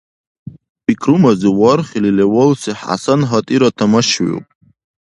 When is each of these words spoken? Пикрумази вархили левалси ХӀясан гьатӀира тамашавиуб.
Пикрумази 0.85 1.49
вархили 1.59 2.11
левалси 2.17 2.71
ХӀясан 2.79 3.21
гьатӀира 3.29 3.69
тамашавиуб. 3.77 4.45